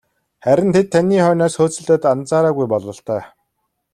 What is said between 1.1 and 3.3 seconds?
хойноос хөөцөлдөөд анзаараагүй бололтой.